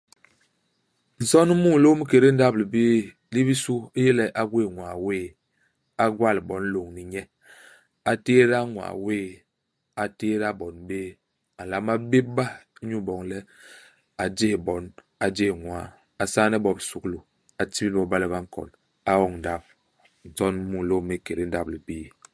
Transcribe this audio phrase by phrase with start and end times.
[1.21, 2.97] Nson u mulôm i kédé ndap-libii.
[3.33, 5.27] Li bisu li yé le a gwés ñwaa wéé.
[6.03, 7.21] A gwal bon lôñni nye.
[8.11, 9.29] A tééda ñwaa wéé.
[10.03, 11.09] A tééda bon béé.
[11.59, 12.45] A nlama béb-ba
[12.81, 13.37] inyu boñ le
[14.23, 14.83] a jés bon,
[15.23, 15.85] a jés ñwaa.
[16.21, 17.17] A saane bo bisuglu.
[17.61, 18.69] A tibil bo iba le ba nkon.
[19.09, 19.63] A oñ ndap.
[20.21, 22.05] Minson mi mulôm mi i kédé ndap-libii.